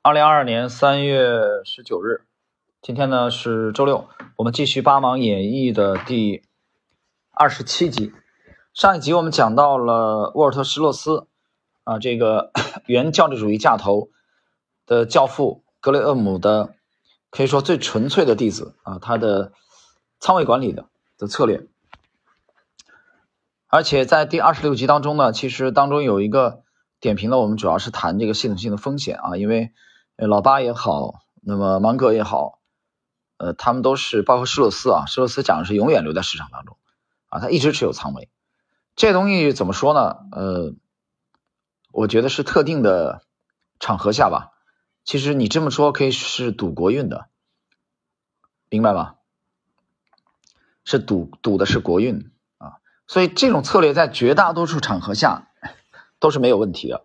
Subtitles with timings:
[0.00, 2.22] 二零二二年三月十九日，
[2.80, 6.44] 今天呢是周六，我们继续《八芒演义》的第
[7.32, 8.12] 二十七集。
[8.72, 11.26] 上一集我们讲到了沃尔特·施洛斯
[11.82, 12.52] 啊，这个
[12.86, 14.08] 原教旨主义架头
[14.86, 16.74] 的教父格雷厄姆的
[17.30, 19.52] 可以说最纯粹的弟子啊，他的
[20.20, 20.86] 仓位管理的
[21.18, 21.66] 的策略。
[23.66, 26.62] 而且在第二十六集当中呢，其实当中有一个
[27.00, 29.72] 点评了，我们主要是谈这个系统性的风险啊，因为。
[30.20, 32.58] 老八也好，那么芒格也好，
[33.36, 36.76] 呃，他们都是包括施洛斯啊，施洛斯讲的是永远留在市场当中
[37.28, 38.28] 啊，他一直持有仓位。
[38.96, 40.16] 这东西怎么说呢？
[40.32, 40.74] 呃，
[41.92, 43.22] 我觉得是特定的
[43.78, 44.50] 场合下吧。
[45.04, 47.28] 其实你这么说可以是赌国运的，
[48.68, 49.14] 明白吗？
[50.84, 55.47] 是赌赌的是国运啊，所以这种策略在绝大多数场合下
[56.20, 57.04] 都是没有问题的。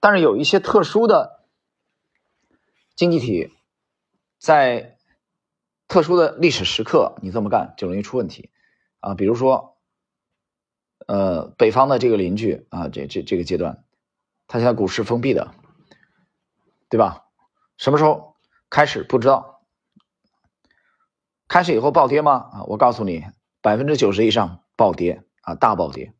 [0.00, 1.40] 但是有一些特殊的。
[2.94, 3.50] 经济体
[4.38, 4.98] 在
[5.88, 8.50] 特殊的历史时刻，你这么干就容易出问题
[9.00, 9.14] 啊！
[9.14, 9.78] 比如说，
[11.06, 13.82] 呃，北方的这个邻居啊，这这这个阶段，
[14.46, 15.54] 他现在股市封闭的，
[16.90, 17.24] 对吧？
[17.78, 18.36] 什么时候
[18.68, 19.64] 开始不知道？
[21.48, 22.32] 开始以后暴跌吗？
[22.52, 23.24] 啊，我告诉你，
[23.62, 26.12] 百分之九十以上暴跌啊，大暴跌。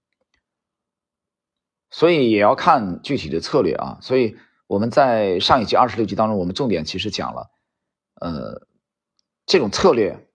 [1.93, 4.37] 所以也要看具体的策略啊，所以。
[4.69, 7.51] 我们在上一集二十六集当中，我们重点其实讲了，
[8.19, 8.67] 呃，
[9.45, 10.27] 这种策略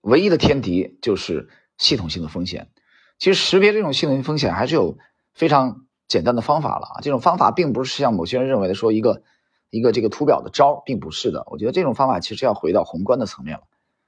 [0.00, 2.70] 唯一的天敌就是系统性的风险。
[3.18, 4.96] 其实识别这种系统性风险还是有
[5.34, 7.00] 非常简单的方法了啊。
[7.02, 9.22] 这种方法并不是像某些人认为的说一个
[9.68, 11.44] 一个这个图表的招，并不是的。
[11.48, 13.64] 我觉得这种方法其实要回到宏观的层面了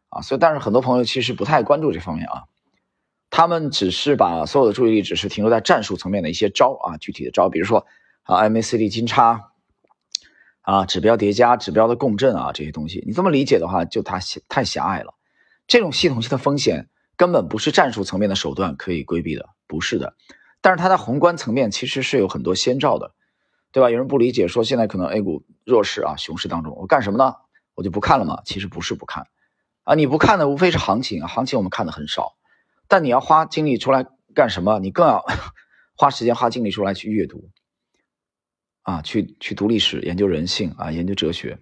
[0.09, 0.23] 啊。
[0.23, 2.45] 所以，但是很多朋友其实不太关注这方面啊，
[3.37, 7.87] 他们只是把所有的注意力只是停留在战术层面的一些招啊，具体的招，比如说
[8.23, 9.53] 啊 MACD 金叉。
[10.63, 15.15] 啊，指标叠加、指标的共振啊，这些东西，你这么理解的话，就它太狭隘了。
[15.69, 20.15] 这种系统性的风险根本不是战术层面的手段可以规避的，不是的。
[20.63, 23.13] 但是它在宏观层面其实是有很多先兆的，
[23.71, 23.91] 对吧？
[23.91, 27.35] 有人不理解，说现在可能 A 股弱势啊，熊市当中，我干什么呢？
[27.75, 28.41] 我就不看了嘛？
[28.47, 29.29] 其实不是不看
[29.85, 32.36] 啊，你不看的无非是行情，行情我们看的很少，
[32.89, 34.79] 但你要花精力出来干什么？
[34.79, 35.25] 你更要
[35.97, 37.51] 花时间、花精力出来去阅读。
[38.83, 41.59] 啊，去去读历史，研究人性啊，研究哲学，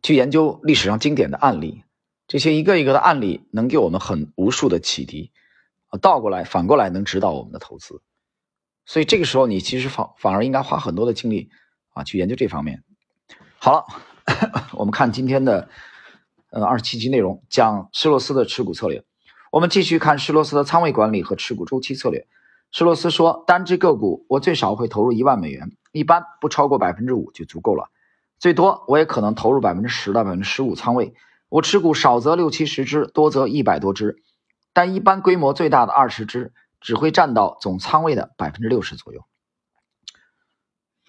[0.00, 1.82] 去研究历史上经典的案例，
[2.28, 5.32] 这些一个一个的案例能给我们很无数的启迪
[5.88, 8.00] 啊，倒过来反过来能指导我们的投资，
[8.86, 11.50] 所以这个时候你其实反反而应该花很多的精力
[11.94, 12.84] 啊去研究这方面。
[13.58, 13.84] 好了，
[14.74, 15.68] 我们看今天的
[16.50, 19.04] 呃二十七集内容，讲施洛斯的持股策略，
[19.50, 22.28] 我们继续看施洛斯的仓位管理和持股周期策略。
[22.70, 27.90] 施洛斯说：“单只个股，我最少会投入一万美元，一般不超过百分之五就足够了。
[28.38, 31.14] 最多我也可能投入百分之十到百分之十五仓位。
[31.48, 34.22] 我持股少则六七十只，多则一百多只，
[34.72, 39.24] 但一般规模最大的二十只只会占到总仓位的百分之六十左右。”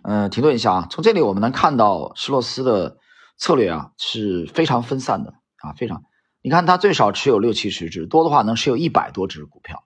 [0.01, 2.97] 嗯，停顿一下啊，从这里我们能看到施洛斯的
[3.37, 6.01] 策略啊是非常分散的啊，非常。
[6.41, 9.83] 你看他最少持有六七十只，多的话能持有一百多只股票。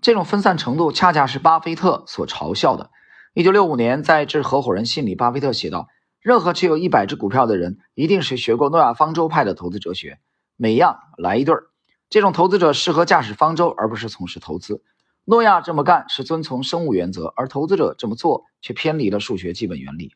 [0.00, 2.90] 这种分散程度恰恰是巴菲特所嘲笑的。
[3.32, 5.86] 一九六五年，在致合伙人信里，巴菲特写道
[6.20, 10.18] ：“任何持有一百只股票的人，一定是学过诺亚方舟派的投资哲学，
[10.56, 11.68] 每样来一对儿。
[12.10, 14.82] 这种投资者适合驾驶方舟，而不是从事投资。
[15.24, 20.12] 诺亚这么干是遵从生物原则，而投资者这么做却偏离了数学基本原理。”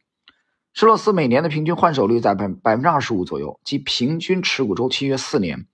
[0.79, 5.67] 施洛斯每年的平均换手率在百百分之二十五左右，即平均持股周期约四年，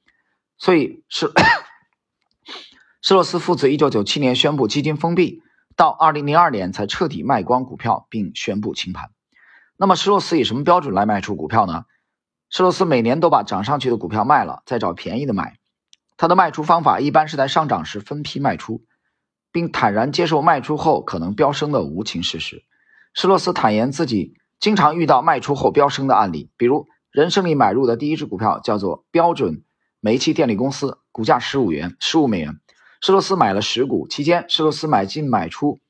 [0.58, 1.32] 所以是。
[3.02, 5.42] 施洛斯父子1997年宣布基金封闭，
[5.74, 9.10] 到2002年才彻底卖光股票并宣布清盘。
[9.76, 11.84] 那么施洛斯以什么标准来卖出股票呢？
[12.48, 15.58] 施洛斯每年都把涨上去的股票卖了，再找便宜的买。
[16.16, 18.84] 他的卖出方法一般是在上涨时分批卖出，
[19.50, 22.62] 并坦然接受卖出后可能飙升的无情事实。
[23.14, 29.64] 施洛斯坦言自己经常遇到卖出后飙升的案例，比如人生里买入的第一只股票叫做标准
[29.98, 32.60] 煤气电力公司，股价十五元，十五美元。
[33.00, 35.80] 施洛斯买了十股，期间施洛斯买进买出，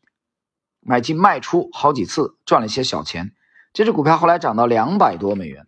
[0.81, 3.35] 买进卖出好几次，赚了一些小钱。
[3.75, 5.67] 这只股票后来涨到两百多美元。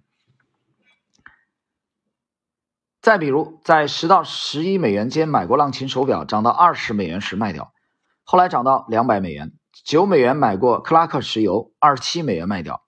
[3.02, 7.74] 再比如，在十到十一美元间买过浪琴手表，涨到二十美元时卖掉，
[8.22, 9.52] 后来涨到两百美元。
[9.84, 12.80] 九美元买过克拉克石油，二十七美元卖掉，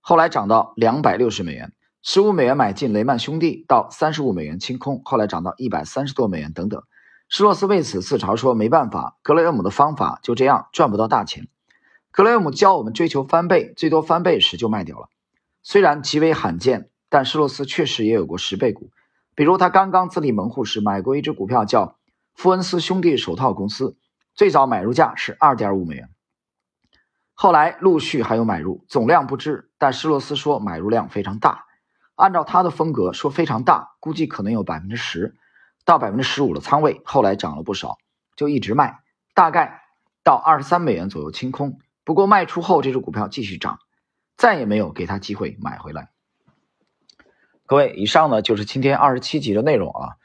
[0.00, 1.72] 后来涨到两百六十美元。
[2.02, 6.82] 十五美元买进雷曼兄弟，到三十五美元清空，后来涨到一百三十多美元等等。
[7.28, 11.46] 施洛斯为此自嘲说：“没办法，格雷厄姆的方法就这样赚不到大钱。”
[12.10, 15.08] 格雷厄姆教我们追求翻倍，最多翻倍时就卖掉了。
[15.62, 18.90] 虽然极为罕见，但施洛斯确实也有过十倍股。
[19.36, 21.98] 比如他刚刚自立门户时买过一只股票，叫
[22.34, 23.96] 富恩斯兄弟手套公司，
[24.34, 26.08] 最早买入价是二点五美元。
[27.34, 31.64] 后来陆续还有买入，总量不知，但施洛斯说买入量非常大。
[32.14, 35.36] 按照他的风格说非常大，估计可能有百分之十
[35.86, 37.00] 到百分之十五的仓位。
[37.06, 37.96] 后来涨了不少，
[38.36, 38.98] 就一直卖，
[39.34, 39.80] 大概
[40.22, 41.78] 到二十三美元左右清空。
[42.04, 43.78] 不过卖出后，这只股票继续涨，
[44.36, 46.10] 再也没有给他机会买回来。
[47.64, 50.16] 各位，以上呢就是今天二十七集的内容啊。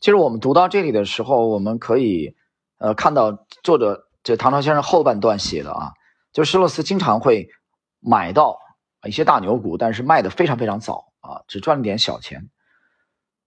[0.00, 2.34] 其实我们读到这里的时候，我们可以
[2.78, 5.92] 呃看到作者这唐朝先生后半段写的啊，
[6.32, 7.48] 就施洛斯经常会
[8.00, 8.58] 买到
[9.06, 12.50] 一些大牛股，但是卖的非常非常早啊，只赚了点小钱。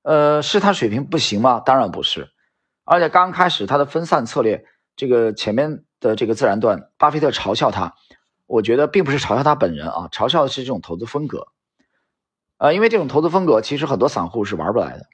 [0.04, 1.60] 呃，是他水平不行吗？
[1.60, 2.30] 当然不是，
[2.84, 4.66] 而且刚开始他的分散策略，
[4.96, 5.84] 这个前面。
[6.00, 7.96] 的这个自然段，巴菲特嘲笑他，
[8.46, 11.48] 我觉得并不是嘲笑他本人啊，嘲笑的是这种投资风格，
[12.60, 15.08] 呃，因为这种投资风格其实很多散户是玩不来的，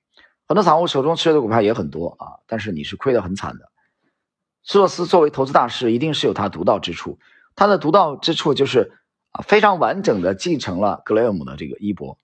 [0.45, 3.71] 很多散户手中持有的股票也很多啊，但是你是亏得很惨的。
[4.65, 7.17] 施洛斯作为投资大师，一定是有他独到之处，
[7.55, 8.91] 他的独到之处就是
[9.33, 12.17] 啊，非常完整的继承了格雷厄姆的这个衣钵，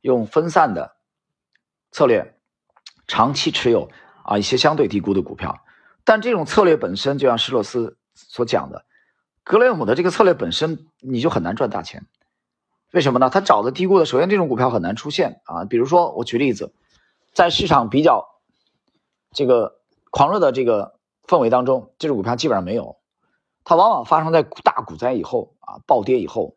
[0.00, 0.96] 用分散的
[1.90, 2.34] 策略，
[3.06, 3.90] 长期持有
[4.24, 5.62] 啊一些相对低估的股票。
[6.04, 8.84] 但这种策略本身，就像施洛斯所讲的，
[9.44, 12.06] 格雷厄姆的这个策略本身，你就很难赚大钱。
[12.92, 13.30] 为什么呢？
[13.30, 15.64] 他找的低估的，首先这种股票很难出现啊。
[15.64, 16.74] 比如说，我举例子，
[17.32, 18.26] 在市场比较
[19.32, 19.80] 这个
[20.10, 22.96] 狂热的这个氛围当中，这种股票基本上没有。
[23.64, 26.56] 它往往发生在大股灾以后啊，暴跌以后，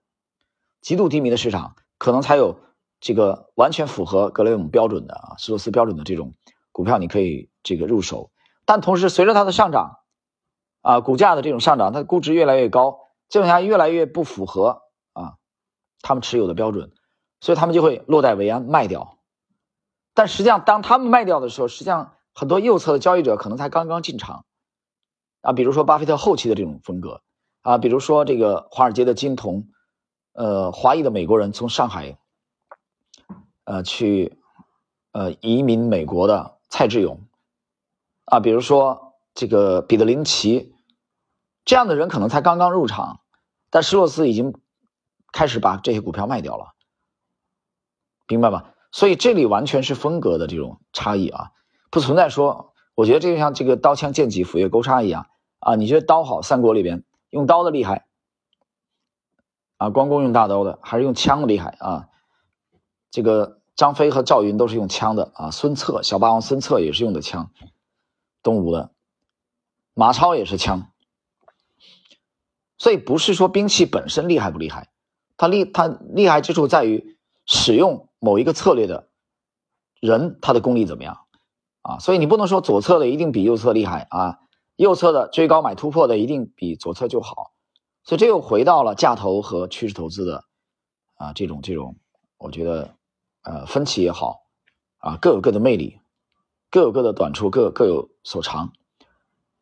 [0.81, 2.59] 极度低迷的市场，可能才有
[2.99, 6.33] 这个完全符合格雷厄姆标准的啊，施洛斯标准的这种
[6.71, 8.31] 股票，你可以这个入手。
[8.65, 9.99] 但同时，随着它的上涨，
[10.81, 12.99] 啊，股价的这种上涨，它的估值越来越高，
[13.29, 14.81] 基本上越来越不符合
[15.13, 15.35] 啊，
[16.01, 16.91] 他们持有的标准，
[17.39, 19.19] 所以他们就会落袋为安卖掉。
[20.15, 24.45] 但实际上，当他们卖掉的时候，实际上很多右侧的交易者可能才刚刚进场，
[25.45, 27.21] 啊，比如说巴菲特后期的这种风格，
[27.61, 29.67] 啊，比如说这个华尔街的金童，
[30.33, 32.17] 呃，华裔的美国人从上海，
[33.63, 34.39] 呃，去，
[35.11, 37.19] 呃，移民美国的蔡志勇。
[38.25, 40.73] 啊，比如说这个彼得林奇
[41.63, 43.19] 这样的人可能才刚刚入场，
[43.69, 44.59] 但施洛斯已经
[45.31, 46.73] 开始把这些股票卖掉了，
[48.27, 48.71] 明白吗？
[48.91, 51.51] 所以这里完全是风格的这种差异啊，
[51.91, 55.27] 不存在说，我觉得这就像这个刀枪剑戟斧钺钩叉一样
[55.59, 58.05] 啊，你觉得刀好，三国里边用刀的厉害
[59.77, 62.09] 啊，关公用大刀的，还是用枪的厉害啊？
[63.11, 67.51] 这个张飞和赵云都是用枪的啊，孙策小霸王孙策也是用的枪。
[68.43, 68.91] 东吴的
[69.95, 70.91] 马超也是枪，
[72.77, 74.89] 所以不是说兵器本身厉害不厉害，
[75.35, 77.17] 它厉它厉害之处在于
[77.47, 79.07] 使用某一个策略的
[79.99, 81.25] 人他的功力怎么样
[81.81, 81.97] 啊？
[81.97, 84.39] 所以你不能说左侧的一定比右侧厉害啊，
[84.75, 87.51] 右侧的追高买突破的一定比左侧就好，
[88.03, 90.43] 所以这又回到了价投和趋势投资的
[91.15, 91.97] 啊这种这种，
[92.37, 92.95] 我觉得
[93.43, 94.45] 呃分歧也好
[94.97, 95.99] 啊各有各的魅力。
[96.71, 98.73] 各有各的短处，各各有所长。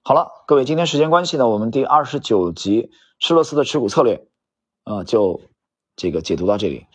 [0.01, 2.89] 好了，各位，今天时间关系呢，我们第二十九集
[3.19, 4.25] 施洛斯的持股策略，
[4.83, 5.41] 呃，就
[5.96, 6.88] 这个解读到这里。